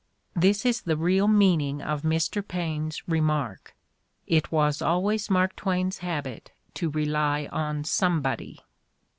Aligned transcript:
This 0.35 0.65
is 0.65 0.81
the 0.81 0.97
real 0.97 1.27
meaning 1.27 1.79
of 1.79 2.01
Mr. 2.01 2.41
Paine 2.41 2.89
's 2.89 3.07
remark: 3.07 3.75
"It 4.25 4.51
was 4.51 4.81
always 4.81 5.29
Mark 5.29 5.55
Twain's 5.55 5.99
habit 5.99 6.49
to 6.73 6.89
rely 6.89 7.47
on 7.51 7.83
somebody." 7.83 8.61